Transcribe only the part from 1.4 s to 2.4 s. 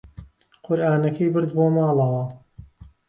بۆ ماڵەوە.